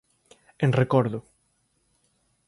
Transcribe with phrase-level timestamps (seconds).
[0.65, 1.19] En recordo